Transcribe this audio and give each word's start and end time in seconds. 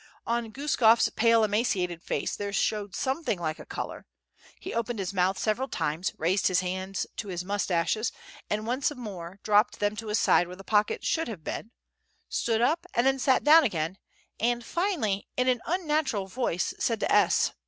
On 0.25 0.49
Guskof's 0.51 1.09
pale 1.11 1.43
emaciated 1.43 2.01
face 2.01 2.35
there 2.35 2.51
showed 2.51 2.95
something 2.95 3.37
like 3.37 3.59
a 3.59 3.67
color; 3.67 4.07
he 4.59 4.73
opened 4.73 4.97
his 4.97 5.13
mouth 5.13 5.37
several 5.37 5.67
times, 5.67 6.11
raised 6.17 6.47
his 6.47 6.61
hands 6.61 7.05
to 7.17 7.27
his 7.27 7.45
moustaches, 7.45 8.11
and 8.49 8.65
once 8.65 8.91
more 8.95 9.39
dropped 9.43 9.79
them 9.79 9.95
to 9.97 10.07
his 10.07 10.17
side 10.17 10.47
where 10.47 10.55
the 10.55 10.63
pockets 10.63 11.05
should 11.05 11.27
have 11.27 11.43
been, 11.43 11.69
stood 12.29 12.61
up, 12.61 12.87
and 12.95 13.05
then 13.05 13.19
sat 13.19 13.43
down 13.43 13.63
again, 13.63 13.99
and 14.39 14.65
finally 14.65 15.27
in 15.37 15.47
an 15.47 15.61
unnatural 15.67 16.25
voice 16.25 16.73
said 16.79 16.99
to 17.01 17.11
S. 17.13 17.51